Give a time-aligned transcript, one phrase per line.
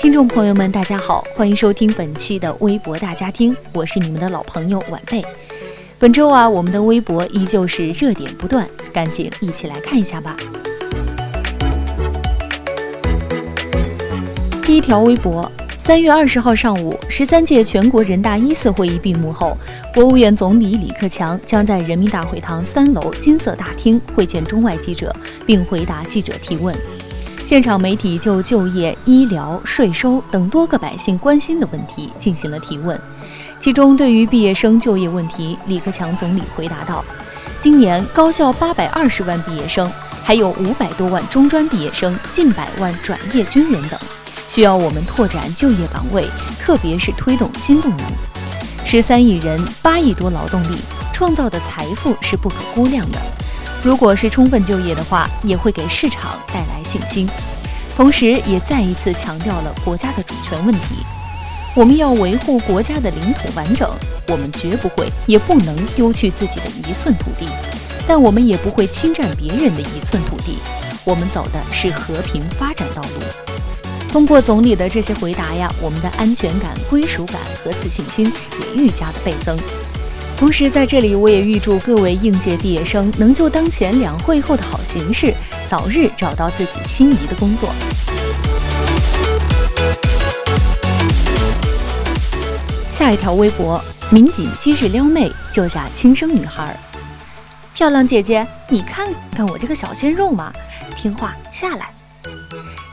[0.00, 5.24] 听众朋友们，大家好，欢迎收听本期的微博大家听，我是你们的老朋友晚辈。
[5.98, 10.36] 本周啊，我们的微博依旧是热点不断，赶紧一起来看一下吧。
[14.62, 15.50] 第一条微博：
[15.86, 19.56] 三月二十号上午，十三届全国人大一次会议闭幕后，
[19.94, 25.14] 国务院总理李克强将在人民大会堂三楼金色大厅会见中外记者，
[25.46, 26.76] 并回答记者提问。
[27.44, 33.00] 现场媒体就就业、医疗、税收等多个百姓关心的问题进行了提问。
[33.60, 37.04] 其中，对于毕业生就业问题，李克强总理回答道
[37.62, 39.88] ：“今年高校八百二十万毕业生，
[40.24, 43.96] 还有五百多万中专毕业生，近百万转业军人等，
[44.48, 46.24] 需要我们拓展就业岗位，
[46.60, 48.06] 特别是推动新动能。
[48.84, 50.78] 十三亿人，八亿多劳动力，
[51.12, 53.18] 创造的财富是不可估量的。
[53.82, 57.28] 如果是充分就业的话，也会给市场带来信心，
[57.96, 61.04] 同时也再一次强调了国家的主权问题。”
[61.74, 63.90] 我们要维护国家的领土完整，
[64.28, 67.46] 我们绝不会也不能丢去自己的一寸土地，
[68.08, 70.56] 但我们也不会侵占别人的一寸土地。
[71.04, 73.85] 我们走的是和平发展道路。
[74.16, 79.54] 通过总理的这些回答呀，我们的安全感、归属感和自信心也愈加的倍增。
[80.38, 85.34] 同时，在这里我也预祝各位应届毕业生能就当前两会后的好形势，
[85.68, 87.68] 早日找到自己心仪的工作。
[92.90, 93.78] 下一条微博：
[94.08, 96.74] 民警今日撩妹救下亲生女孩。
[97.74, 100.50] 漂亮姐姐，你看看我这个小鲜肉嘛，
[100.96, 101.95] 听话下来。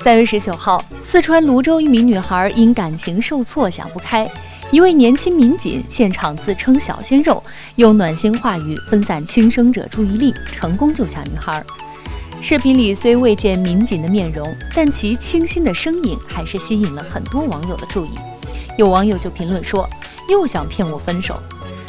[0.04, 4.30] 三月十九号，四川泸州一名女孩因感情受挫想不开，
[4.70, 7.42] 一位年轻民警现场自称小鲜肉，
[7.78, 11.64] 用暖心话语分散轻生者注意力，成功救下女孩。
[12.42, 14.46] 视频里虽未见民警的面容，
[14.76, 18.10] 但其清新的身影还是吸引了很多网友的注意。
[18.78, 19.90] 有网友就评论说
[20.30, 21.42] ：“又想骗我分手。”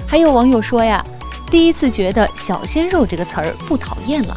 [0.06, 1.04] 还有网友说呀
[1.50, 4.36] ：“第一次觉得‘小鲜肉’这个词儿不讨厌了。”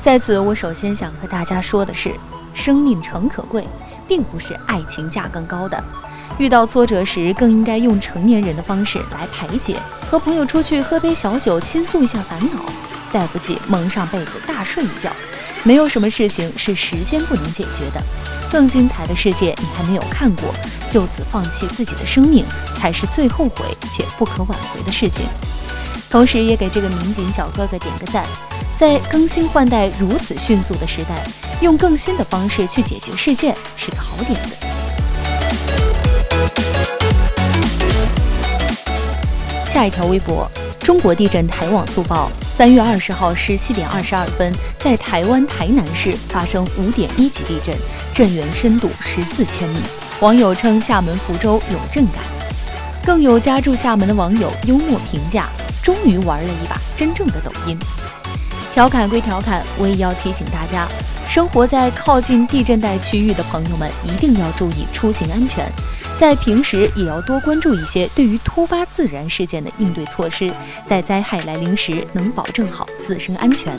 [0.00, 2.14] 在此，我首先想和大家说的是，
[2.54, 3.66] 生命诚可贵，
[4.08, 5.82] 并不是爱情价更高的。
[6.38, 9.76] 遇到挫折时，更应该用成年人的方式来排解，
[10.10, 12.64] 和朋友出去喝杯小酒，倾诉一下烦恼，
[13.12, 15.10] 再不济蒙上被子大睡一觉。
[15.62, 18.02] 没有什么事情是时间不能解决的，
[18.50, 20.52] 更精彩的世界你还没有看过，
[20.90, 22.44] 就此放弃自己的生命，
[22.76, 25.24] 才是最后悔且不可挽回的事情。
[26.10, 28.26] 同时，也给这个民警小哥哥点个赞，
[28.76, 31.24] 在更新换代如此迅速的时代，
[31.60, 34.56] 用更新的方式去解决事件是个好点子。
[39.68, 40.50] 下一条微博：
[40.80, 42.30] 中国地震台网速报。
[42.56, 47.74] 三月二十号十七点二十二分，在台湾台南市发生五点一级地震，
[48.12, 49.80] 震源深度十四千米。
[50.20, 52.22] 网友称厦门福州有震感，
[53.04, 55.48] 更有家住厦门的网友幽默评价
[55.82, 57.76] ：“终于玩了一把真正的抖音。”
[58.74, 60.88] 调侃归调侃，我也要提醒大家，
[61.28, 65.64] 生活在靠近地震带区域的朋友们一定要注意出行安全。
[66.18, 70.52] 在平时也要多关注一些对于突发自然事件的应对措施，
[70.84, 73.76] 在灾害来临时能保证好自身安全。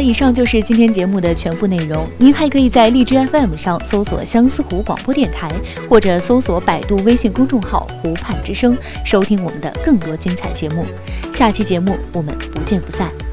[0.00, 2.06] 以上就是今天节目的全部内容。
[2.18, 5.52] 您还可以在荔枝 FM 上搜索相思湖广播电台，
[5.88, 10.84] 或者搜索百度微信公众号“湖畔之声”，收听我们的更多精彩节目。
[11.32, 13.27] 下期节目我们不见不散。